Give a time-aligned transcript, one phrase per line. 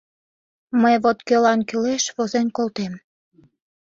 [0.81, 2.93] Мый вот кӧлан кӱлеш, возен колтем...